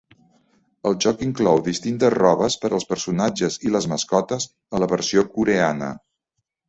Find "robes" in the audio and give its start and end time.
2.15-2.57